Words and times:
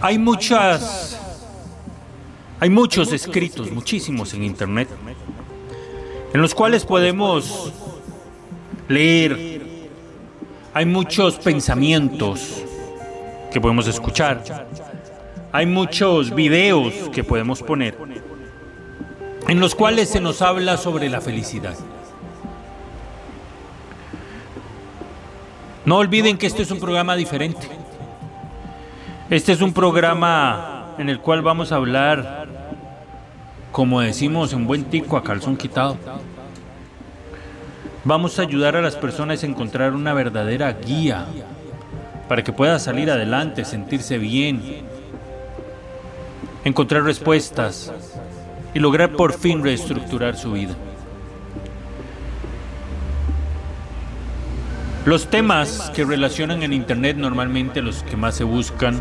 Hay 0.00 0.18
muchas 0.18 1.18
hay 2.62 2.68
muchos 2.68 3.10
escritos, 3.14 3.70
muchísimos 3.70 4.34
en 4.34 4.44
internet, 4.44 4.86
en 6.34 6.42
los 6.42 6.54
cuales 6.54 6.84
podemos 6.84 7.72
leer. 8.86 9.62
Hay 10.74 10.84
muchos 10.84 11.36
pensamientos 11.36 12.62
que 13.50 13.60
podemos 13.62 13.86
escuchar. 13.88 14.66
Hay 15.52 15.64
muchos 15.64 16.34
videos 16.34 16.92
que 17.12 17.24
podemos 17.24 17.62
poner 17.62 17.96
en 19.48 19.58
los 19.58 19.74
cuales 19.74 20.10
se 20.10 20.20
nos 20.20 20.42
habla 20.42 20.76
sobre 20.76 21.08
la 21.08 21.22
felicidad. 21.22 21.76
No 25.86 25.96
olviden 25.96 26.36
que 26.36 26.46
este 26.46 26.62
es 26.62 26.70
un 26.70 26.78
programa 26.78 27.16
diferente. 27.16 27.79
Este 29.30 29.52
es 29.52 29.60
un 29.60 29.72
programa 29.72 30.96
en 30.98 31.08
el 31.08 31.20
cual 31.20 31.40
vamos 31.40 31.70
a 31.70 31.76
hablar, 31.76 32.48
como 33.70 34.00
decimos 34.00 34.52
en 34.52 34.66
buen 34.66 34.86
tico, 34.86 35.16
a 35.16 35.22
calzón 35.22 35.56
quitado. 35.56 35.96
Vamos 38.02 38.40
a 38.40 38.42
ayudar 38.42 38.74
a 38.74 38.82
las 38.82 38.96
personas 38.96 39.44
a 39.44 39.46
encontrar 39.46 39.94
una 39.94 40.14
verdadera 40.14 40.72
guía 40.72 41.26
para 42.28 42.42
que 42.42 42.52
pueda 42.52 42.80
salir 42.80 43.08
adelante, 43.08 43.64
sentirse 43.64 44.18
bien, 44.18 44.82
encontrar 46.64 47.04
respuestas 47.04 47.92
y 48.74 48.80
lograr 48.80 49.12
por 49.12 49.32
fin 49.32 49.62
reestructurar 49.62 50.36
su 50.36 50.50
vida. 50.50 50.74
Los 55.06 55.28
temas 55.28 55.90
que 55.94 56.04
relacionan 56.04 56.62
en 56.62 56.74
Internet 56.74 57.16
normalmente 57.16 57.80
los 57.80 58.02
que 58.02 58.18
más 58.18 58.34
se 58.34 58.44
buscan, 58.44 59.00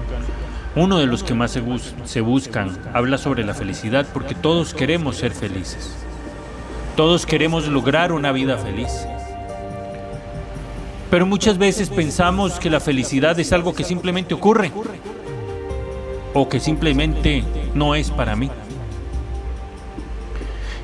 uno 0.75 0.97
de 0.97 1.07
los 1.07 1.23
que 1.23 1.33
más 1.33 1.51
se, 1.51 1.61
se 2.05 2.21
buscan, 2.21 2.77
habla 2.93 3.17
sobre 3.17 3.43
la 3.43 3.53
felicidad 3.53 4.07
porque 4.13 4.33
todos 4.33 4.73
queremos 4.73 5.17
ser 5.17 5.33
felices. 5.33 5.93
Todos 6.95 7.25
queremos 7.25 7.67
lograr 7.67 8.13
una 8.13 8.31
vida 8.31 8.57
feliz. 8.57 9.05
Pero 11.11 11.25
muchas 11.25 11.57
veces 11.57 11.89
pensamos 11.89 12.59
que 12.59 12.69
la 12.69 12.79
felicidad 12.79 13.37
es 13.37 13.51
algo 13.51 13.73
que 13.73 13.83
simplemente 13.83 14.33
ocurre 14.33 14.71
o 16.33 16.47
que 16.47 16.61
simplemente 16.61 17.43
no 17.73 17.93
es 17.93 18.09
para 18.09 18.37
mí. 18.37 18.49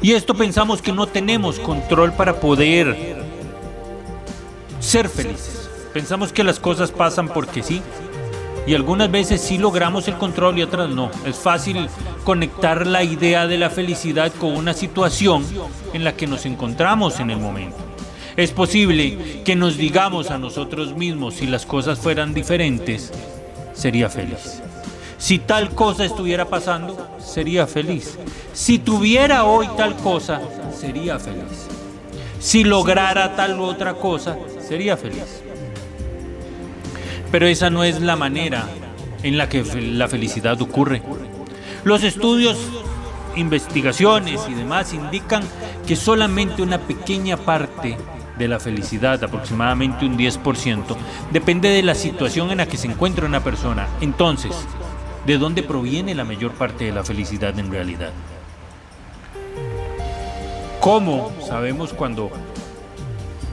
Y 0.01 0.11
esto 0.11 0.34
pensamos 0.34 0.81
que 0.81 0.91
no 0.91 1.07
tenemos 1.07 1.57
control 1.59 2.11
para 2.11 2.41
poder 2.41 3.25
ser 4.85 5.09
felices. 5.09 5.69
Pensamos 5.94 6.31
que 6.31 6.44
las 6.44 6.59
cosas 6.59 6.91
pasan 6.91 7.28
porque 7.28 7.63
sí. 7.63 7.81
Y 8.68 8.73
algunas 8.73 9.12
veces 9.12 9.41
sí 9.41 9.57
logramos 9.57 10.07
el 10.07 10.16
control 10.16 10.57
y 10.57 10.63
otras 10.63 10.90
no. 10.90 11.12
Es 11.25 11.35
fácil 11.35 11.88
conectar 12.23 12.88
la 12.88 13.03
idea 13.03 13.47
de 13.47 13.57
la 13.57 13.69
felicidad 13.69 14.31
con 14.34 14.56
una 14.56 14.73
situación 14.73 15.46
en 15.94 16.03
la 16.03 16.16
que 16.16 16.28
nos 16.28 16.46
encontramos 16.46 17.19
en 17.19 17.29
el 17.29 17.38
momento. 17.38 17.78
Es 18.38 18.51
posible 18.51 19.44
que 19.44 19.56
nos 19.56 19.78
digamos 19.78 20.31
a 20.31 20.38
nosotros 20.38 20.96
mismos 20.96 21.35
si 21.35 21.47
las 21.47 21.66
cosas 21.66 22.00
fueran 22.00 22.34
diferentes, 22.34 23.12
sería 23.73 24.09
feliz. 24.09 24.62
Si 25.17 25.40
tal 25.40 25.69
cosa 25.69 26.03
estuviera 26.03 26.46
pasando, 26.46 27.17
sería 27.19 27.66
feliz. 27.66 28.17
Si 28.53 28.79
tuviera 28.79 29.46
hoy 29.46 29.67
tal 29.78 29.96
cosa, 29.96 30.41
sería 30.78 31.17
feliz. 31.17 31.67
Si 32.40 32.63
lograra 32.63 33.35
tal 33.35 33.59
otra 33.59 33.94
cosa, 33.94 34.35
sería 34.68 34.98
feliz. 34.98 35.44
Pero 37.31 37.48
esa 37.48 37.70
no 37.70 37.84
es 37.84 38.02
la 38.02 38.16
manera 38.16 38.68
en 39.24 39.38
la 39.38 39.50
que 39.50 39.64
la 39.64 40.08
felicidad 40.08 40.62
ocurre. 40.62 41.02
Los 41.84 42.03
estudios, 42.03 42.58
investigaciones 43.36 44.42
y 44.50 44.53
demás 44.53 44.94
indican 44.94 45.44
que 45.86 45.96
solamente 45.96 46.62
una 46.62 46.80
pequeña 46.80 47.38
parte 47.38 47.98
de 48.38 48.48
la 48.48 48.59
felicidad, 48.59 49.24
aproximadamente 49.24 50.06
un 50.06 50.18
10%, 50.18 50.84
depende 51.32 51.70
de 51.70 51.84
la 51.84 51.96
situación 51.96 52.52
en 52.52 52.58
la 52.58 52.68
que 52.68 52.78
se 52.78 52.88
encuentra 52.88 53.26
una 53.26 53.44
persona. 53.44 53.88
Entonces, 54.02 54.52
¿de 55.26 55.38
dónde 55.38 55.64
proviene 55.64 56.16
la 56.16 56.24
mayor 56.24 56.52
parte 56.52 56.86
de 56.86 56.92
la 56.92 57.03
felicidad 57.03 57.58
en 57.58 57.72
realidad? 57.72 58.12
¿Cómo 60.82 61.32
sabemos 61.47 61.94
cuando 61.94 62.30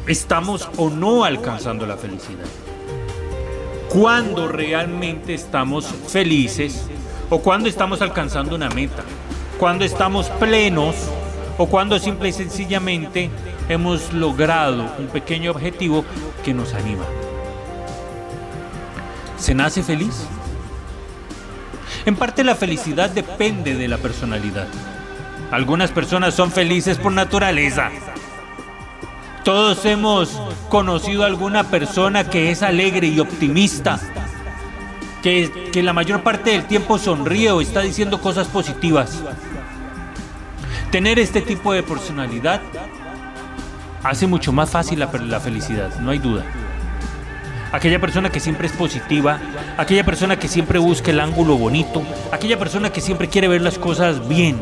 estamos 0.07 0.69
o 0.77 0.91
no 0.91 1.25
alcanzando 1.25 1.87
la 1.87 1.97
felicidad? 1.97 2.47
¿Cuándo 3.89 4.49
realmente 4.49 5.35
estamos 5.35 5.87
felices 6.09 6.87
o 7.31 7.41
cuándo 7.41 7.69
estamos 7.69 8.01
alcanzando 8.03 8.55
una 8.55 8.71
meta? 8.71 9.03
¿Cuándo 9.59 9.85
estamos 9.85 10.29
plenos 10.41 10.97
o 11.59 11.67
cuando 11.67 11.99
simple 11.99 12.31
y 12.31 12.33
sencillamente 12.33 13.31
hemos 13.69 14.13
logrado 14.13 14.91
un 14.99 15.07
pequeño 15.09 15.51
objetivo 15.51 16.05
que 16.45 16.55
nos 16.55 16.75
anima. 16.75 17.05
¿Se 19.39 19.55
nace 19.55 19.83
feliz? 19.83 20.27
En 22.05 22.17
parte 22.17 22.45
la 22.45 22.55
felicidad 22.55 23.11
depende 23.11 23.75
de 23.75 23.89
la 23.89 23.99
personalidad. 23.99 24.67
Algunas 25.51 25.91
personas 25.91 26.35
son 26.35 26.51
felices 26.51 26.99
por 26.99 27.13
naturaleza. 27.13 27.91
Todos 29.45 29.85
hemos 29.87 30.41
conocido 30.69 31.25
a 31.25 31.27
alguna 31.27 31.65
persona 31.65 32.31
que 32.31 32.53
es 32.53 32.63
alegre 32.63 33.09
y 33.09 33.19
optimista, 33.19 33.99
que, 35.21 35.71
la 35.83 35.93
mayor 35.93 36.23
parte 36.23 36.51
del 36.51 36.67
tiempo 36.67 36.97
sonríe 36.97 37.51
o 37.51 37.61
está 37.61 37.81
diciendo 37.81 38.21
cosas 38.21 38.47
positivas. 38.47 39.21
Tener 40.93 41.19
este 41.19 41.41
tipo 41.41 41.73
de 41.73 41.83
personalidad 41.83 42.61
hace 44.05 44.29
mucho 44.29 44.53
más 44.53 44.71
fácil 44.71 45.01
la, 45.01 45.41
felicidad, 45.41 45.99
no 45.99 46.13
hay 46.13 46.21
duda. 46.21 46.45
Aquella 47.73 48.01
persona 48.01 48.31
que 48.31 48.39
siempre 48.39 48.69
es 48.69 48.73
positiva, 48.75 49.41
aquella 49.77 50.05
persona 50.05 50.39
que 50.39 50.47
siempre 50.47 50.79
busca 50.79 51.11
el 51.11 51.19
ángulo 51.19 51.57
bonito, 51.57 52.03
aquella 52.31 52.61
persona 52.61 52.91
que 52.93 53.01
siempre 53.01 53.29
quiere 53.29 53.49
ver 53.49 53.63
las 53.63 53.79
cosas 53.79 54.29
bien, 54.29 54.61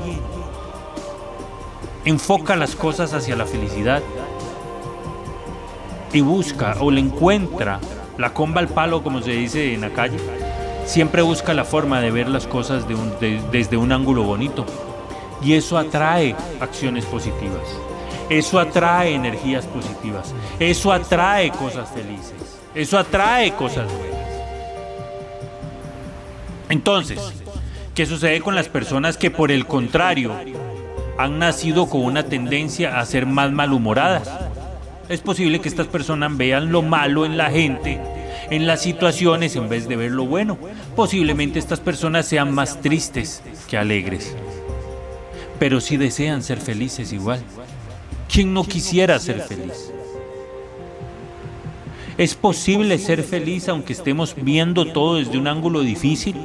enfoca 2.07 2.57
las 2.57 2.75
cosas 2.75 3.13
hacia 3.13 3.37
la 3.37 3.45
felicidad 3.45 4.03
y 6.13 6.21
busca 6.21 6.77
o 6.81 6.91
le 6.91 7.01
encuentra 7.01 7.81
la 8.19 8.35
comba 8.35 8.61
al 8.61 8.69
palo, 8.69 9.03
como 9.03 9.23
se 9.23 9.33
dice 9.33 9.73
en 9.73 9.81
la 9.81 9.91
calle, 9.91 10.19
siempre 10.85 11.23
busca 11.23 11.55
la 11.55 11.65
forma 11.65 12.01
de 12.01 12.11
ver 12.11 12.29
las 12.29 12.47
cosas 12.47 12.85
desde 13.51 13.77
un 13.77 13.93
ángulo 13.93 14.25
bonito 14.25 14.67
y 15.43 15.55
eso 15.55 15.79
atrae 15.79 16.35
acciones 16.61 17.05
positivas. 17.07 17.63
Eso 18.29 18.61
atrae 18.61 19.15
energías 19.15 19.67
positivas. 19.67 20.35
Eso 20.59 20.93
atrae 20.93 21.51
cosas 21.51 21.89
felices. 21.91 22.61
Eso 22.75 22.99
atrae 22.99 23.53
cosas 23.55 23.87
buenas. 23.91 24.21
Entonces, 26.69 27.21
¿qué 27.95 28.07
sucede 28.07 28.41
con 28.41 28.55
las 28.55 28.69
personas 28.69 29.17
que 29.17 29.31
por 29.31 29.51
el 29.51 29.67
contrario 29.67 30.33
han 31.19 31.39
nacido 31.41 31.89
con 31.89 32.03
una 32.03 32.23
tendencia 32.23 33.01
a 33.01 33.07
ser 33.07 33.27
más 33.27 33.51
malhumoradas? 33.51 34.50
Es 35.11 35.23
posible 35.23 35.61
que 35.61 35.69
estas 35.69 35.89
personas 35.89 36.37
vean 36.37 36.71
lo 36.71 36.83
malo 36.83 37.27
en 37.27 37.37
la 37.37 37.51
gente, 37.51 37.99
en 38.49 38.69
las 38.69 38.81
situaciones, 38.81 39.57
en 39.57 39.69
vez 39.69 39.89
de 39.89 39.97
ver 39.97 40.13
lo 40.13 40.25
bueno. 40.25 40.57
posiblemente 40.95 41.59
estas 41.59 41.81
personas 41.81 42.27
sean 42.27 42.55
más 42.55 42.81
tristes 42.81 43.43
que 43.69 43.77
alegres, 43.77 44.37
pero 45.59 45.81
sí 45.81 45.97
desean 45.97 46.45
ser 46.45 46.61
felices 46.61 47.13
igual. 47.13 47.43
¿Quién 48.33 48.55
no 48.55 48.63
quisiera 48.63 49.19
ser 49.19 49.41
feliz? 49.41 49.91
¿Es 52.17 52.37
posible 52.37 52.97
ser 52.99 53.25
feliz 53.25 53.69
aunque 53.69 53.95
estemos 53.95 54.37
viendo 54.41 54.93
todo 54.93 55.17
desde 55.17 55.39
un 55.39 55.49
ángulo 55.49 55.81
difícil? 55.81 56.37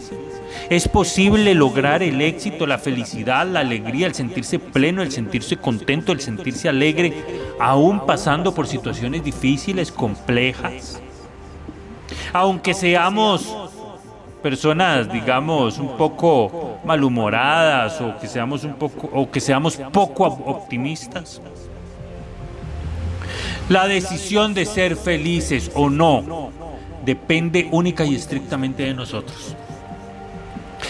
¿Es 0.71 0.87
posible 0.87 1.53
lograr 1.53 2.01
el 2.01 2.19
éxito, 2.19 2.65
la 2.65 2.79
felicidad, 2.79 3.45
la 3.45 3.59
alegría, 3.59 4.07
el 4.07 4.15
sentirse 4.15 4.57
pleno, 4.57 5.03
el 5.03 5.11
sentirse 5.11 5.57
contento, 5.57 6.11
el 6.11 6.21
sentirse 6.21 6.67
alegre, 6.67 7.13
aún 7.59 8.05
pasando 8.05 8.53
por 8.53 8.67
situaciones 8.67 9.23
difíciles, 9.23 9.91
complejas? 9.91 11.01
Aunque 12.33 12.73
seamos 12.73 13.55
personas, 14.41 15.11
digamos, 15.11 15.79
un 15.79 15.97
poco 15.97 16.77
malhumoradas 16.85 17.99
o 17.99 18.17
que 18.19 18.27
seamos 18.27 18.63
un 18.63 18.73
poco 18.73 19.09
o 19.11 19.29
que 19.31 19.39
seamos 19.39 19.77
poco 19.91 20.25
optimistas. 20.25 21.41
La 23.69 23.87
decisión 23.87 24.53
de 24.53 24.65
ser 24.65 24.95
felices 24.95 25.71
o 25.73 25.89
no 25.89 26.51
depende 27.03 27.67
única 27.71 28.05
y 28.05 28.13
estrictamente 28.13 28.83
de 28.83 28.93
nosotros. 28.93 29.55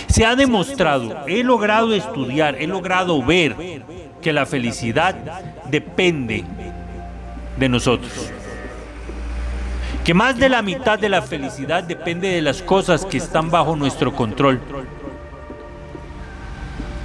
Se 0.08 0.26
ha 0.26 0.36
demostrado, 0.36 1.26
he 1.28 1.44
logrado 1.44 1.94
estudiar, 1.94 2.62
he 2.62 2.68
logrado 2.68 3.24
ver 3.24 3.84
que 4.26 4.34
la 4.34 4.48
felicidad 4.48 5.14
depende 5.70 6.44
de 7.60 7.70
nosotros. 7.70 8.12
Que 10.04 10.16
más 10.16 10.36
de 10.40 10.50
la 10.50 10.64
mitad 10.64 10.98
de 10.98 11.10
la 11.10 11.22
felicidad 11.22 11.84
depende 11.84 12.30
de 12.30 12.42
las 12.42 12.64
cosas 12.64 13.06
que 13.06 13.18
están 13.18 13.52
bajo 13.52 13.76
nuestro 13.76 14.16
control. 14.16 14.60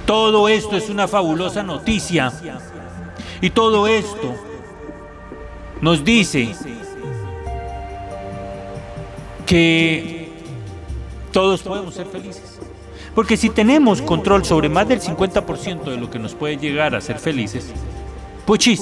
Todo 0.07 0.49
esto 0.49 0.75
es 0.75 0.89
una 0.89 1.07
fabulosa 1.07 1.61
noticia. 1.61 2.33
Y 3.39 3.51
todo 3.51 3.85
esto 3.85 4.33
nos 5.79 6.03
dice 6.03 6.55
que 9.45 10.33
todos 11.31 11.61
podemos 11.61 11.93
ser 11.93 12.07
felices. 12.07 12.60
Porque 13.15 13.37
si 13.37 13.49
tenemos 13.49 14.01
control 14.01 14.45
sobre 14.45 14.69
más 14.69 14.87
del 14.87 15.01
50% 15.01 15.83
de 15.83 15.97
lo 15.97 16.09
que 16.09 16.19
nos 16.19 16.33
puede 16.33 16.57
llegar 16.57 16.95
a 16.95 17.01
ser 17.01 17.19
felices, 17.19 17.71
puchis, 18.45 18.81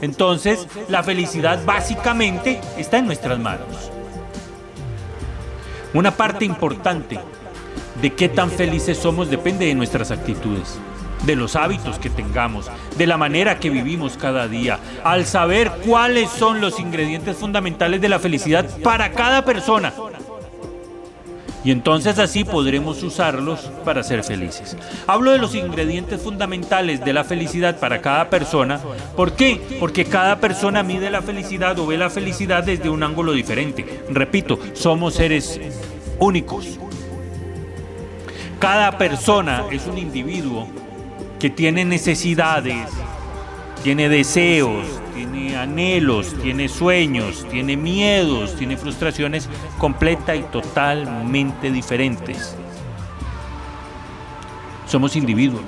entonces 0.00 0.66
la 0.88 1.02
felicidad 1.02 1.64
básicamente 1.64 2.60
está 2.76 2.98
en 2.98 3.06
nuestras 3.06 3.38
manos. 3.38 3.90
Una 5.94 6.10
parte 6.10 6.44
importante 6.44 7.18
de 8.00 8.12
qué 8.12 8.28
tan 8.28 8.50
felices 8.50 8.98
somos 8.98 9.30
depende 9.30 9.66
de 9.66 9.74
nuestras 9.74 10.10
actitudes 10.10 10.78
de 11.24 11.36
los 11.36 11.56
hábitos 11.56 11.98
que 11.98 12.10
tengamos, 12.10 12.70
de 12.96 13.06
la 13.06 13.16
manera 13.16 13.58
que 13.58 13.70
vivimos 13.70 14.16
cada 14.16 14.48
día, 14.48 14.78
al 15.04 15.26
saber 15.26 15.70
cuáles 15.86 16.30
son 16.30 16.60
los 16.60 16.80
ingredientes 16.80 17.36
fundamentales 17.36 18.00
de 18.00 18.08
la 18.08 18.18
felicidad 18.18 18.68
para 18.82 19.12
cada 19.12 19.44
persona. 19.44 19.92
Y 21.64 21.70
entonces 21.70 22.18
así 22.18 22.44
podremos 22.44 23.02
usarlos 23.02 23.60
para 23.84 24.02
ser 24.02 24.24
felices. 24.24 24.76
Hablo 25.06 25.30
de 25.30 25.38
los 25.38 25.54
ingredientes 25.54 26.20
fundamentales 26.20 27.04
de 27.04 27.12
la 27.12 27.24
felicidad 27.24 27.78
para 27.78 28.00
cada 28.00 28.28
persona. 28.30 28.80
¿Por 29.16 29.32
qué? 29.32 29.60
Porque 29.78 30.04
cada 30.04 30.40
persona 30.40 30.82
mide 30.82 31.10
la 31.10 31.22
felicidad 31.22 31.78
o 31.78 31.86
ve 31.86 31.96
la 31.96 32.10
felicidad 32.10 32.64
desde 32.64 32.90
un 32.90 33.02
ángulo 33.02 33.32
diferente. 33.32 34.02
Repito, 34.10 34.58
somos 34.72 35.14
seres 35.14 35.60
únicos. 36.18 36.78
Cada 38.58 38.96
persona 38.98 39.64
es 39.70 39.86
un 39.86 39.98
individuo 39.98 40.68
que 41.38 41.50
tiene 41.50 41.84
necesidades, 41.84 42.88
tiene 43.82 44.08
deseos, 44.08 45.01
tiene 45.14 45.56
anhelos, 45.56 46.34
tiene 46.42 46.68
sueños, 46.68 47.46
tiene 47.50 47.76
miedos, 47.76 48.56
tiene 48.56 48.76
frustraciones 48.76 49.48
completa 49.78 50.34
y 50.34 50.42
totalmente 50.42 51.70
diferentes. 51.70 52.56
Somos 54.86 55.16
individuos. 55.16 55.62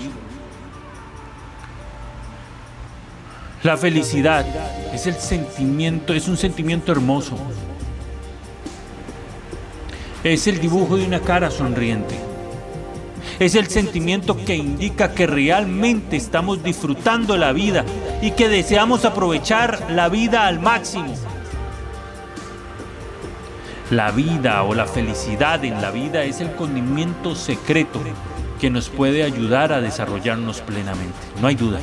La 3.62 3.76
felicidad 3.76 4.44
es 4.92 5.06
el 5.06 5.14
sentimiento, 5.14 6.12
es 6.12 6.28
un 6.28 6.36
sentimiento 6.36 6.92
hermoso. 6.92 7.36
Es 10.22 10.46
el 10.46 10.60
dibujo 10.60 10.96
de 10.96 11.06
una 11.06 11.20
cara 11.20 11.50
sonriente 11.50 12.24
es 13.38 13.54
el 13.54 13.66
sentimiento 13.66 14.36
que 14.44 14.54
indica 14.54 15.12
que 15.12 15.26
realmente 15.26 16.16
estamos 16.16 16.62
disfrutando 16.62 17.36
la 17.36 17.52
vida 17.52 17.84
y 18.24 18.30
que 18.30 18.48
deseamos 18.48 19.04
aprovechar 19.04 19.90
la 19.90 20.08
vida 20.08 20.46
al 20.46 20.58
máximo. 20.58 21.14
La 23.90 24.12
vida 24.12 24.62
o 24.62 24.74
la 24.74 24.86
felicidad 24.86 25.62
en 25.62 25.82
la 25.82 25.90
vida 25.90 26.24
es 26.24 26.40
el 26.40 26.54
condimento 26.54 27.34
secreto 27.34 28.00
que 28.58 28.70
nos 28.70 28.88
puede 28.88 29.24
ayudar 29.24 29.74
a 29.74 29.82
desarrollarnos 29.82 30.62
plenamente. 30.62 31.18
No 31.42 31.48
hay 31.48 31.54
duda. 31.54 31.80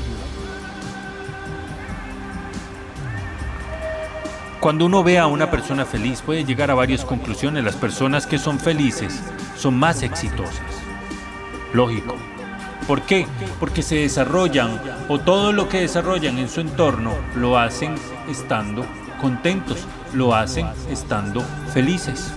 Cuando 4.60 4.88
uno 4.88 5.04
ve 5.04 5.20
a 5.20 5.28
una 5.28 5.52
persona 5.52 5.86
feliz 5.86 6.24
puede 6.24 6.44
llegar 6.44 6.72
a 6.72 6.76
varias 6.76 7.06
conclusiones. 7.06 7.64
Las 7.64 7.76
personas 7.76 8.26
que 8.26 8.40
son 8.40 8.60
felices 8.60 9.22
son 9.56 9.78
más 9.78 10.02
exitosas 10.02 10.82
lógico. 11.74 12.16
¿Por 12.92 13.04
qué? 13.04 13.26
Porque 13.58 13.84
se 13.84 13.96
desarrollan 13.96 14.82
o 15.08 15.18
todo 15.18 15.54
lo 15.54 15.70
que 15.70 15.80
desarrollan 15.80 16.38
en 16.40 16.50
su 16.50 16.60
entorno 16.60 17.14
lo 17.38 17.58
hacen 17.58 17.96
estando 18.30 18.86
contentos, 19.22 19.78
lo 20.12 20.36
hacen 20.36 20.68
estando 20.90 21.40
felices. 21.74 22.34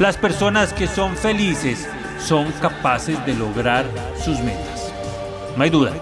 Las 0.00 0.16
personas 0.16 0.72
que 0.72 0.88
son 0.88 1.16
felices 1.16 1.88
son 2.18 2.50
capaces 2.60 3.24
de 3.24 3.34
lograr 3.34 3.86
sus 4.16 4.40
metas. 4.40 4.92
No 5.56 5.62
hay 5.62 5.70
duda. 5.70 5.92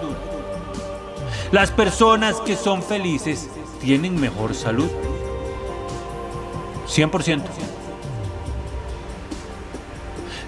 Las 1.51 1.69
personas 1.69 2.37
que 2.37 2.55
son 2.55 2.81
felices 2.81 3.51
tienen 3.79 4.19
mejor 4.19 4.55
salud. 4.55 4.89
100%. 6.87 7.43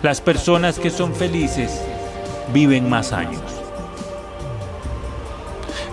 Las 0.02 0.22
personas 0.22 0.80
que 0.80 0.90
son 0.90 1.14
felices 1.14 1.84
viven 2.54 2.90
más 2.90 3.14
años. 3.14 3.42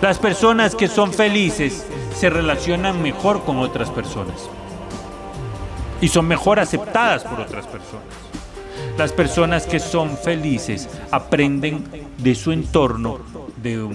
Las 0.01 0.17
personas 0.17 0.75
que 0.75 0.87
son 0.87 1.13
felices 1.13 1.85
se 2.15 2.29
relacionan 2.29 3.01
mejor 3.01 3.43
con 3.43 3.59
otras 3.59 3.89
personas 3.89 4.49
y 5.99 6.07
son 6.07 6.27
mejor 6.27 6.59
aceptadas 6.59 7.23
por 7.23 7.41
otras 7.41 7.67
personas. 7.67 8.05
Las 8.97 9.11
personas 9.11 9.65
que 9.65 9.79
son 9.79 10.17
felices 10.17 10.87
aprenden 11.11 11.83
de 12.17 12.35
su 12.35 12.53
entorno 12.53 13.19
de, 13.61 13.85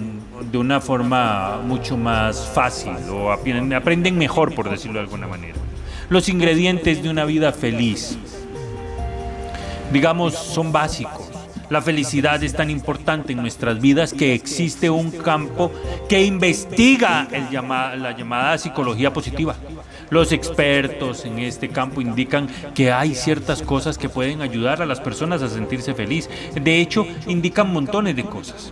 de 0.51 0.57
una 0.57 0.79
forma 0.79 1.57
mucho 1.65 1.97
más 1.97 2.47
fácil 2.53 2.93
o 3.11 3.31
aprenden, 3.31 3.73
aprenden 3.73 4.17
mejor, 4.17 4.53
por 4.53 4.69
decirlo 4.69 4.99
de 4.99 5.05
alguna 5.05 5.27
manera. 5.27 5.55
Los 6.09 6.29
ingredientes 6.29 7.01
de 7.01 7.09
una 7.09 7.25
vida 7.25 7.51
feliz, 7.51 8.15
digamos, 9.91 10.35
son 10.35 10.71
básicos 10.71 11.24
la 11.69 11.81
felicidad 11.81 12.43
es 12.43 12.53
tan 12.53 12.69
importante 12.69 13.33
en 13.33 13.41
nuestras 13.41 13.79
vidas 13.81 14.13
que 14.13 14.33
existe 14.33 14.89
un 14.89 15.11
campo 15.11 15.71
que 16.07 16.23
investiga 16.23 17.27
la 17.31 18.15
llamada 18.15 18.57
psicología 18.57 19.11
positiva. 19.11 19.55
Los 20.09 20.31
expertos 20.31 21.25
en 21.25 21.39
este 21.39 21.69
campo 21.69 22.01
indican 22.01 22.47
que 22.75 22.91
hay 22.91 23.15
ciertas 23.15 23.61
cosas 23.61 23.97
que 23.97 24.09
pueden 24.09 24.41
ayudar 24.41 24.81
a 24.81 24.85
las 24.85 25.01
personas 25.01 25.41
a 25.41 25.49
sentirse 25.49 25.93
feliz. 25.95 26.29
De 26.53 26.79
hecho, 26.79 27.07
indican 27.27 27.73
montones 27.73 28.15
de 28.15 28.23
cosas. 28.23 28.69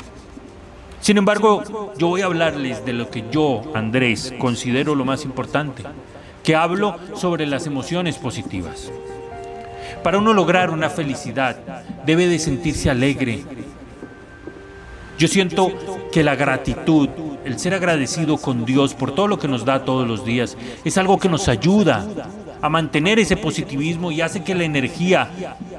Sin 1.00 1.18
embargo, 1.18 1.92
yo 1.98 2.08
voy 2.08 2.22
a 2.22 2.26
hablarles 2.26 2.86
de 2.86 2.94
lo 2.94 3.10
que 3.10 3.26
yo, 3.32 3.62
Andrés, 3.74 4.34
considero 4.40 4.96
lo 4.96 5.04
más 5.04 5.26
importante, 5.26 5.84
que 6.44 6.56
hablo 6.56 6.98
sobre 7.16 7.46
las 7.46 7.68
emociones 7.68 8.18
positivas. 8.18 8.92
Para 10.04 10.18
uno 10.18 10.34
lograr 10.34 10.70
una 10.70 10.90
felicidad 10.90 11.58
debe 12.06 12.28
de 12.28 12.38
sentirse 12.38 12.90
alegre. 12.90 13.44
Yo 15.18 15.28
siento 15.28 15.72
que 16.12 16.24
la 16.24 16.36
gratitud, 16.36 17.08
el 17.46 17.58
ser 17.60 17.74
agradecido 17.74 18.38
con 18.38 18.66
Dios 18.66 18.94
por 18.94 19.16
todo 19.16 19.28
lo 19.28 19.40
que 19.40 19.48
nos 19.48 19.64
da 19.64 19.86
todos 19.86 20.08
los 20.08 20.26
días, 20.26 20.58
es 20.84 20.98
algo 20.98 21.18
que 21.20 21.30
nos 21.30 21.48
ayuda 21.48 22.06
a 22.62 22.70
mantener 22.70 23.20
ese 23.20 23.38
positivismo 23.38 24.12
y 24.12 24.22
hace 24.22 24.44
que 24.44 24.56
la 24.56 24.64
energía 24.64 25.30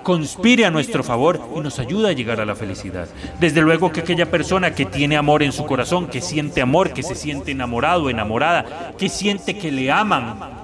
conspire 0.02 0.66
a 0.66 0.70
nuestro 0.70 1.02
favor 1.02 1.40
y 1.56 1.60
nos 1.60 1.78
ayuda 1.78 2.10
a 2.10 2.12
llegar 2.12 2.40
a 2.40 2.46
la 2.46 2.54
felicidad. 2.54 3.08
Desde 3.40 3.62
luego 3.62 3.90
que 3.90 4.00
aquella 4.00 4.30
persona 4.30 4.74
que 4.74 4.84
tiene 4.84 5.16
amor 5.16 5.42
en 5.42 5.52
su 5.52 5.64
corazón, 5.64 6.06
que 6.06 6.20
siente 6.20 6.62
amor, 6.62 6.92
que 6.92 7.02
se 7.02 7.14
siente 7.14 7.52
enamorado, 7.52 8.10
enamorada, 8.10 8.92
que 8.98 9.08
siente 9.08 9.56
que 9.56 9.72
le 9.72 9.90
aman, 9.90 10.63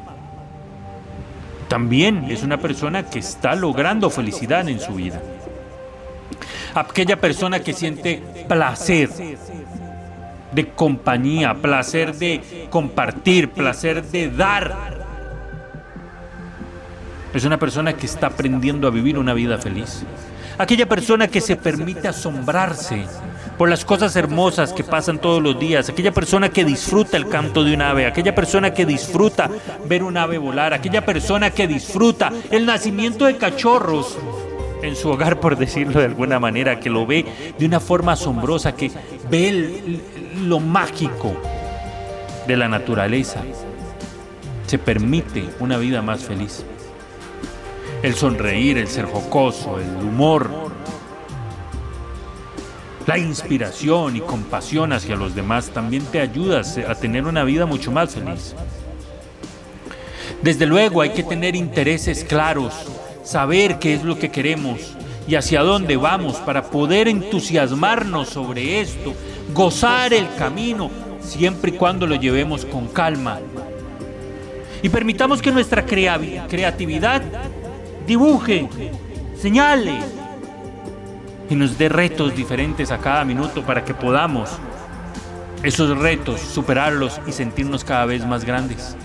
también 1.70 2.26
es 2.28 2.42
una 2.42 2.56
persona 2.56 3.04
que 3.04 3.20
está 3.20 3.54
logrando 3.54 4.10
felicidad 4.10 4.68
en 4.68 4.80
su 4.80 4.94
vida. 4.94 5.22
Aquella 6.74 7.20
persona 7.20 7.60
que 7.60 7.72
siente 7.72 8.20
placer 8.48 9.08
de 10.50 10.68
compañía, 10.70 11.54
placer 11.54 12.16
de 12.16 12.66
compartir, 12.70 13.50
placer 13.50 14.02
de 14.02 14.30
dar. 14.30 14.98
Es 17.32 17.44
una 17.44 17.56
persona 17.56 17.92
que 17.92 18.06
está 18.06 18.26
aprendiendo 18.26 18.88
a 18.88 18.90
vivir 18.90 19.16
una 19.16 19.32
vida 19.32 19.56
feliz. 19.56 20.02
Aquella 20.58 20.88
persona 20.88 21.28
que 21.28 21.40
se 21.40 21.54
permite 21.54 22.08
asombrarse 22.08 23.06
por 23.60 23.68
las 23.68 23.84
cosas 23.84 24.16
hermosas 24.16 24.72
que 24.72 24.82
pasan 24.82 25.18
todos 25.18 25.42
los 25.42 25.60
días, 25.60 25.90
aquella 25.90 26.12
persona 26.12 26.48
que 26.48 26.64
disfruta 26.64 27.18
el 27.18 27.28
canto 27.28 27.62
de 27.62 27.74
un 27.74 27.82
ave, 27.82 28.06
aquella 28.06 28.34
persona 28.34 28.72
que 28.72 28.86
disfruta 28.86 29.50
ver 29.84 30.02
un 30.02 30.16
ave 30.16 30.38
volar, 30.38 30.72
aquella 30.72 31.04
persona 31.04 31.50
que 31.50 31.66
disfruta 31.66 32.32
el 32.50 32.64
nacimiento 32.64 33.26
de 33.26 33.36
cachorros 33.36 34.16
en 34.80 34.96
su 34.96 35.10
hogar, 35.10 35.40
por 35.40 35.58
decirlo 35.58 36.00
de 36.00 36.06
alguna 36.06 36.40
manera, 36.40 36.80
que 36.80 36.88
lo 36.88 37.04
ve 37.04 37.26
de 37.58 37.66
una 37.66 37.80
forma 37.80 38.12
asombrosa, 38.12 38.74
que 38.74 38.90
ve 39.30 40.00
lo 40.38 40.58
mágico 40.58 41.34
de 42.46 42.56
la 42.56 42.66
naturaleza, 42.66 43.42
se 44.68 44.78
permite 44.78 45.44
una 45.58 45.76
vida 45.76 46.00
más 46.00 46.24
feliz. 46.24 46.64
El 48.02 48.14
sonreír, 48.14 48.78
el 48.78 48.88
ser 48.88 49.04
jocoso, 49.04 49.78
el 49.78 50.02
humor, 50.02 50.69
la 53.10 53.18
inspiración 53.18 54.14
y 54.14 54.20
compasión 54.20 54.92
hacia 54.92 55.16
los 55.16 55.34
demás 55.34 55.70
también 55.70 56.04
te 56.04 56.20
ayuda 56.20 56.62
a 56.86 56.94
tener 56.94 57.24
una 57.24 57.42
vida 57.42 57.66
mucho 57.66 57.90
más 57.90 58.14
feliz. 58.14 58.54
Desde 60.40 60.64
luego 60.64 61.00
hay 61.00 61.10
que 61.10 61.24
tener 61.24 61.56
intereses 61.56 62.22
claros, 62.22 62.72
saber 63.24 63.80
qué 63.80 63.94
es 63.94 64.04
lo 64.04 64.16
que 64.16 64.30
queremos 64.30 64.96
y 65.26 65.34
hacia 65.34 65.62
dónde 65.62 65.96
vamos 65.96 66.36
para 66.36 66.62
poder 66.62 67.08
entusiasmarnos 67.08 68.28
sobre 68.28 68.80
esto, 68.80 69.12
gozar 69.52 70.14
el 70.14 70.32
camino, 70.36 70.88
siempre 71.20 71.72
y 71.72 71.74
cuando 71.76 72.06
lo 72.06 72.14
llevemos 72.14 72.64
con 72.64 72.86
calma. 72.86 73.40
Y 74.84 74.88
permitamos 74.88 75.42
que 75.42 75.50
nuestra 75.50 75.84
creatividad 75.84 77.22
dibuje, 78.06 78.68
señale 79.36 79.98
y 81.50 81.56
nos 81.56 81.76
dé 81.76 81.88
retos 81.88 82.34
diferentes 82.34 82.92
a 82.92 82.98
cada 82.98 83.24
minuto 83.24 83.62
para 83.62 83.84
que 83.84 83.92
podamos 83.92 84.50
esos 85.62 85.98
retos 85.98 86.40
superarlos 86.40 87.20
y 87.26 87.32
sentirnos 87.32 87.84
cada 87.84 88.06
vez 88.06 88.24
más 88.24 88.44
grandes. 88.44 88.96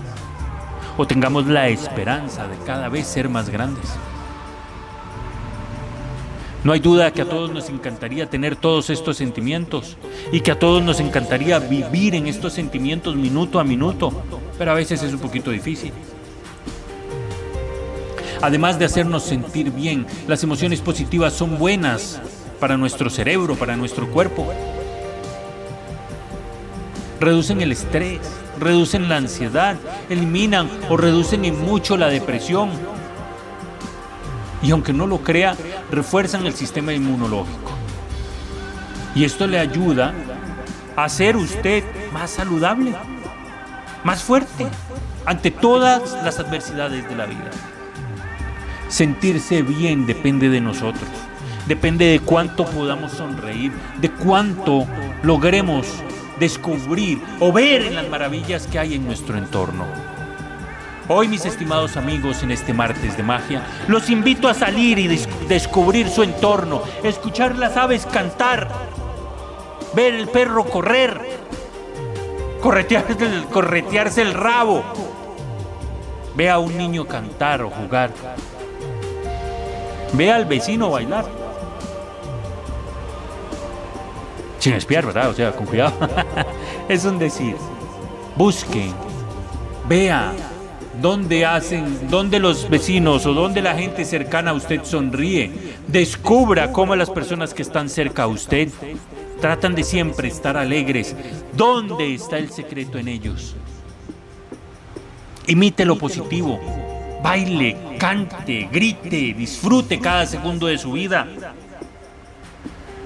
O 0.96 1.06
tengamos 1.06 1.46
la 1.46 1.68
esperanza 1.68 2.46
de 2.48 2.56
cada 2.64 2.88
vez 2.88 3.06
ser 3.06 3.28
más 3.28 3.50
grandes. 3.50 3.84
No 6.64 6.72
hay 6.72 6.80
duda 6.80 7.12
que 7.12 7.22
a 7.22 7.28
todos 7.28 7.52
nos 7.52 7.68
encantaría 7.68 8.30
tener 8.30 8.56
todos 8.56 8.90
estos 8.90 9.18
sentimientos 9.18 9.96
y 10.32 10.40
que 10.40 10.52
a 10.52 10.58
todos 10.58 10.82
nos 10.82 11.00
encantaría 11.00 11.58
vivir 11.58 12.14
en 12.14 12.26
estos 12.26 12.54
sentimientos 12.54 13.14
minuto 13.16 13.60
a 13.60 13.64
minuto, 13.64 14.24
pero 14.56 14.70
a 14.70 14.74
veces 14.74 15.02
es 15.02 15.12
un 15.12 15.20
poquito 15.20 15.50
difícil. 15.50 15.92
Además 18.42 18.78
de 18.78 18.84
hacernos 18.84 19.22
sentir 19.22 19.70
bien, 19.70 20.06
las 20.26 20.42
emociones 20.42 20.80
positivas 20.80 21.32
son 21.32 21.58
buenas 21.58 22.20
para 22.60 22.76
nuestro 22.76 23.10
cerebro, 23.10 23.54
para 23.54 23.76
nuestro 23.76 24.08
cuerpo. 24.10 24.52
Reducen 27.20 27.60
el 27.60 27.72
estrés, 27.72 28.20
reducen 28.58 29.08
la 29.08 29.16
ansiedad, 29.16 29.76
eliminan 30.08 30.68
o 30.88 30.96
reducen 30.96 31.44
en 31.44 31.60
mucho 31.64 31.96
la 31.96 32.08
depresión. 32.08 32.70
Y 34.62 34.70
aunque 34.70 34.92
no 34.92 35.06
lo 35.06 35.18
crea, 35.18 35.56
refuerzan 35.90 36.46
el 36.46 36.54
sistema 36.54 36.92
inmunológico. 36.92 37.72
Y 39.14 39.24
esto 39.24 39.46
le 39.46 39.58
ayuda 39.58 40.12
a 40.94 41.08
ser 41.08 41.36
usted 41.36 41.84
más 42.12 42.30
saludable, 42.30 42.94
más 44.04 44.22
fuerte 44.22 44.66
ante 45.24 45.50
todas 45.50 46.12
las 46.22 46.38
adversidades 46.38 47.08
de 47.08 47.16
la 47.16 47.26
vida. 47.26 47.50
Sentirse 48.88 49.62
bien 49.62 50.06
depende 50.06 50.48
de 50.48 50.60
nosotros. 50.60 51.08
Depende 51.66 52.06
de 52.06 52.20
cuánto 52.20 52.64
podamos 52.64 53.12
sonreír, 53.12 53.72
de 54.00 54.10
cuánto 54.10 54.86
logremos 55.22 55.86
descubrir 56.38 57.20
o 57.40 57.52
ver 57.52 57.82
en 57.82 57.96
las 57.96 58.08
maravillas 58.08 58.66
que 58.68 58.78
hay 58.78 58.94
en 58.94 59.04
nuestro 59.04 59.36
entorno. 59.36 59.84
Hoy, 61.08 61.28
mis 61.28 61.44
estimados 61.44 61.96
amigos, 61.96 62.42
en 62.42 62.50
este 62.50 62.72
martes 62.72 63.16
de 63.16 63.22
magia, 63.22 63.62
los 63.88 64.10
invito 64.10 64.48
a 64.48 64.54
salir 64.54 64.98
y 64.98 65.08
descubrir 65.48 66.08
su 66.08 66.22
entorno, 66.22 66.82
escuchar 67.02 67.56
las 67.56 67.76
aves 67.76 68.06
cantar, 68.06 68.68
ver 69.94 70.14
el 70.14 70.28
perro 70.28 70.64
correr, 70.64 71.20
corretearse, 72.60 73.16
corretearse 73.52 74.22
el 74.22 74.34
rabo, 74.34 74.84
ve 76.36 76.50
a 76.50 76.58
un 76.58 76.76
niño 76.76 77.06
cantar 77.06 77.62
o 77.62 77.70
jugar, 77.70 78.10
Ve 80.12 80.30
al 80.32 80.44
vecino 80.44 80.90
bailar. 80.90 81.45
Sin 84.66 84.74
espiar, 84.74 85.06
¿verdad? 85.06 85.30
O 85.30 85.32
sea, 85.32 85.52
con 85.52 85.64
cuidado. 85.64 85.94
es 86.88 87.04
un 87.04 87.20
decir. 87.20 87.54
Busquen, 88.34 88.92
vea 89.88 90.32
dónde 91.00 91.46
hacen, 91.46 92.10
dónde 92.10 92.40
los 92.40 92.68
vecinos 92.68 93.26
o 93.26 93.32
dónde 93.32 93.62
la 93.62 93.76
gente 93.76 94.04
cercana 94.04 94.50
a 94.50 94.54
usted 94.54 94.80
sonríe. 94.82 95.52
Descubra 95.86 96.72
cómo 96.72 96.96
las 96.96 97.10
personas 97.10 97.54
que 97.54 97.62
están 97.62 97.88
cerca 97.88 98.24
a 98.24 98.26
usted 98.26 98.68
tratan 99.40 99.76
de 99.76 99.84
siempre 99.84 100.26
estar 100.26 100.56
alegres. 100.56 101.14
¿Dónde 101.56 102.12
está 102.12 102.36
el 102.36 102.50
secreto 102.50 102.98
en 102.98 103.06
ellos? 103.06 103.54
Imite 105.46 105.84
lo 105.84 105.96
positivo 105.96 106.58
baile, 107.22 107.76
cante, 107.98 108.68
grite, 108.70 109.34
disfrute 109.36 109.98
cada 109.98 110.26
segundo 110.26 110.66
de 110.66 110.78
su 110.78 110.92
vida. 110.92 111.26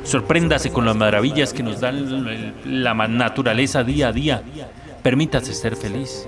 Sorpréndase 0.04 0.70
con 0.70 0.86
las 0.86 0.96
maravillas 0.96 1.52
que 1.52 1.62
nos 1.62 1.80
da 1.80 1.92
la 1.92 2.94
naturaleza 2.94 3.84
día 3.84 4.08
a 4.08 4.12
día. 4.12 4.42
Permítase 5.02 5.54
ser 5.54 5.76
feliz. 5.76 6.26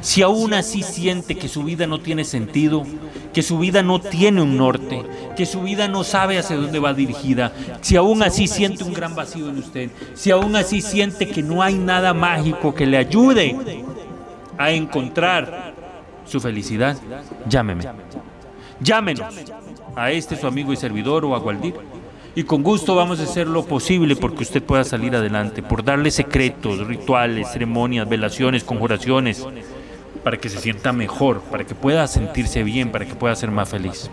Si 0.00 0.22
aún 0.22 0.52
así 0.52 0.82
siente 0.82 1.36
que 1.36 1.48
su 1.48 1.62
vida 1.62 1.86
no 1.86 2.00
tiene 2.00 2.24
sentido, 2.24 2.84
que 3.32 3.42
su 3.42 3.58
vida 3.58 3.82
no 3.82 4.00
tiene 4.00 4.42
un 4.42 4.56
norte, 4.56 5.02
que 5.36 5.46
su 5.46 5.62
vida 5.62 5.86
no 5.86 6.02
sabe 6.02 6.38
hacia 6.38 6.56
dónde 6.56 6.80
va 6.80 6.92
dirigida, 6.92 7.52
si 7.80 7.96
aún 7.96 8.22
así 8.22 8.48
siente 8.48 8.84
un 8.84 8.92
gran 8.92 9.14
vacío 9.14 9.48
en 9.48 9.58
usted, 9.58 9.90
si 10.14 10.30
aún 10.30 10.56
así 10.56 10.80
siente 10.80 11.28
que 11.28 11.42
no 11.42 11.62
hay 11.62 11.74
nada 11.74 12.14
mágico 12.14 12.74
que 12.74 12.86
le 12.86 12.98
ayude 12.98 13.84
a 14.58 14.72
encontrar 14.72 15.72
su 16.26 16.40
felicidad, 16.40 16.96
llámeme. 17.48 17.84
Llámenos 18.80 19.34
a 19.94 20.10
este 20.10 20.36
su 20.36 20.46
amigo 20.46 20.72
y 20.72 20.76
servidor 20.76 21.24
o 21.24 21.34
a 21.34 21.38
Gualdir. 21.38 21.74
Y 22.34 22.44
con 22.44 22.62
gusto 22.62 22.94
vamos 22.94 23.20
a 23.20 23.24
hacer 23.24 23.46
lo 23.46 23.66
posible 23.66 24.16
porque 24.16 24.42
usted 24.42 24.62
pueda 24.62 24.84
salir 24.84 25.14
adelante, 25.14 25.62
por 25.62 25.84
darle 25.84 26.10
secretos, 26.10 26.86
rituales, 26.86 27.52
ceremonias, 27.52 28.08
velaciones, 28.08 28.64
conjuraciones, 28.64 29.46
para 30.24 30.38
que 30.38 30.48
se 30.48 30.58
sienta 30.58 30.92
mejor, 30.92 31.42
para 31.42 31.64
que 31.64 31.74
pueda 31.74 32.06
sentirse 32.06 32.62
bien, 32.62 32.90
para 32.90 33.04
que 33.04 33.14
pueda 33.14 33.36
ser 33.36 33.50
más 33.50 33.68
feliz. 33.68 34.10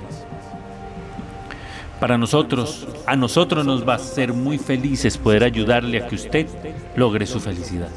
Para 2.02 2.18
nosotros, 2.18 2.88
a 3.06 3.16
nosotros 3.16 3.66
nos 3.66 3.88
va 3.88 3.96
a 3.96 4.00
ser 4.00 4.34
muy 4.34 4.58
felices 4.58 5.18
poder 5.18 5.44
ayudarle 5.44 6.02
a 6.02 6.08
que 6.08 6.16
usted 6.16 6.48
logre 6.96 7.26
su 7.26 7.40
felicidad. 7.40 7.90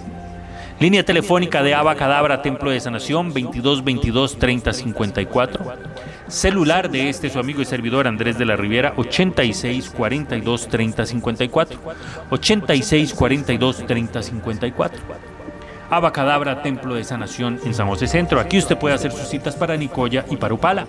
Línea 0.79 1.05
telefónica 1.05 1.63
de 1.63 1.75
Aba 1.75 1.95
Cadabra 1.95 2.43
Templo 2.43 2.71
de 2.71 2.81
Sanación 2.81 3.33
22 3.33 3.85
22 3.85 4.39
30 4.39 4.73
54. 4.73 5.92
Celular 6.33 6.91
de 6.91 7.11
este 7.11 7.29
su 7.29 7.39
amigo 7.39 7.61
y 7.61 7.67
servidor 7.67 8.09
Andrés 8.09 8.39
de 8.39 8.47
la 8.47 8.57
Riviera 8.57 8.95
86 8.97 9.91
42 9.91 10.67
30 10.67 11.05
54. 11.05 11.79
86 12.31 13.13
42 13.13 13.87
30 13.87 14.23
54. 14.23 15.03
Abacadabra 15.91 16.63
Templo 16.63 16.95
de 16.95 17.05
Sanación 17.05 17.61
en 17.67 17.75
San 17.75 17.87
José 17.87 18.07
Centro. 18.07 18.41
Aquí 18.41 18.57
usted 18.57 18.79
puede 18.79 18.95
hacer 18.95 19.13
sus 19.13 19.29
citas 19.29 19.55
para 19.57 19.77
Nicoya 19.77 20.25
y 20.31 20.39
para 20.39 20.55
Upala. 20.55 20.87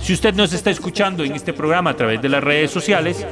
Si 0.00 0.12
usted 0.12 0.32
nos 0.32 0.52
está 0.52 0.70
escuchando 0.70 1.24
en 1.24 1.32
este 1.32 1.52
programa 1.52 1.90
a 1.90 1.94
través 1.94 2.22
de 2.22 2.28
las 2.28 2.44
redes 2.44 2.70
sociales, 2.70 3.26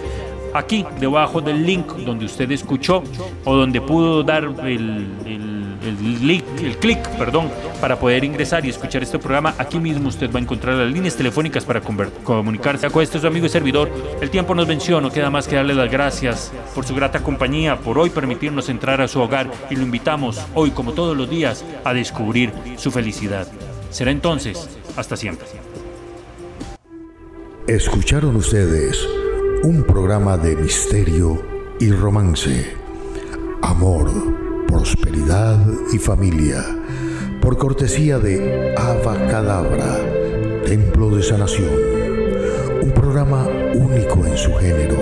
aquí 0.53 0.85
debajo 0.99 1.41
del 1.41 1.65
link 1.65 1.87
donde 1.99 2.25
usted 2.25 2.51
escuchó 2.51 3.05
o 3.45 3.55
donde 3.55 3.81
pudo 3.81 4.25
dar 4.25 4.43
el, 4.65 5.07
el, 5.25 5.56
link, 5.87 6.45
el 6.63 6.77
clic, 6.77 6.99
perdón, 7.17 7.51
para 7.81 7.99
poder 7.99 8.25
ingresar 8.25 8.65
y 8.65 8.71
escuchar 8.71 9.03
este 9.03 9.19
programa, 9.19 9.55
aquí 9.59 9.79
mismo 9.79 10.09
usted 10.09 10.31
va 10.31 10.39
a 10.39 10.43
encontrar 10.43 10.75
las 10.75 10.93
líneas 10.93 11.17
telefónicas 11.17 11.65
para 11.65 11.81
comunicarse 11.81 12.91
con 12.91 13.03
este 13.03 13.19
su 13.19 13.27
amigo 13.27 13.47
y 13.47 13.49
servidor. 13.49 13.91
El 14.21 14.31
tiempo 14.31 14.55
nos 14.55 14.67
venció, 14.67 15.01
no 15.01 15.11
queda 15.11 15.31
más 15.31 15.49
que 15.49 15.57
darle 15.57 15.75
las 15.75 15.91
gracias 15.91 16.53
por 16.75 16.85
su 16.85 16.95
grata 16.95 17.23
compañía, 17.23 17.77
por 17.77 17.99
hoy 17.99 18.11
permitirnos 18.11 18.69
entrar 18.69 19.01
a 19.01 19.09
su 19.09 19.21
hogar 19.21 19.51
y 19.71 19.77
lo 19.77 19.83
invitamos 19.83 20.41
hoy, 20.55 20.71
como 20.71 20.93
todos 20.93 21.17
los 21.17 21.29
días, 21.29 21.65
a 21.85 21.93
descubrir 21.95 22.53
su 22.77 22.91
felicidad. 22.91 23.47
Será 23.91 24.11
entonces 24.11 24.69
Hasta 24.97 25.15
siempre. 25.15 25.47
Escucharon 27.67 28.37
ustedes 28.37 29.07
un 29.63 29.83
programa 29.83 30.39
de 30.39 30.57
misterio 30.57 31.43
y 31.81 31.91
romance, 31.91 32.73
amor, 33.61 34.46
prosperidad 34.67 35.59
y 35.93 35.99
familia, 35.99 36.65
por 37.41 37.57
cortesía 37.57 38.19
de 38.19 38.75
Cadabra, 39.31 39.99
Templo 40.65 41.11
de 41.11 41.23
Sanación, 41.23 41.71
un 42.83 42.91
programa 42.93 43.47
único 43.75 44.27
en 44.27 44.37
su 44.37 44.53
género, 44.55 44.99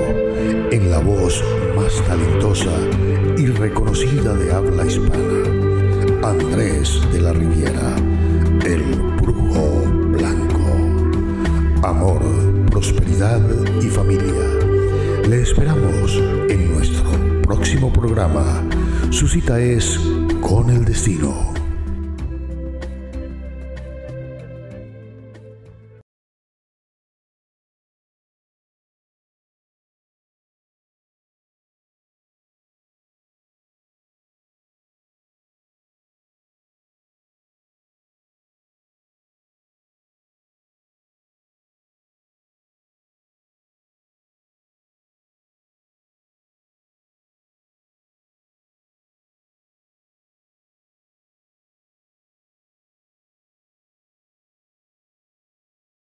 en 0.70 0.90
la 0.90 0.98
voz 0.98 1.42
más 1.76 1.94
talentosa 2.06 2.72
y 3.36 3.46
reconocida 3.46 4.34
de 4.34 4.52
habla 4.52 4.86
hispana, 4.86 6.28
Andrés 6.28 7.00
de 7.12 7.20
la 7.20 7.32
Riviera, 7.32 7.96
el 8.64 8.82
brujo 9.20 9.82
blanco. 10.08 10.60
Amor, 11.82 12.22
prosperidad 12.70 13.40
y 13.82 13.88
familia. 13.88 14.64
Le 15.28 15.42
esperamos 15.42 16.16
en 16.48 16.72
nuestro 16.72 17.10
próximo 17.42 17.92
programa. 17.92 18.62
Su 19.14 19.28
cita 19.28 19.60
es 19.60 19.96
con 20.40 20.70
el 20.70 20.84
destino. 20.84 21.53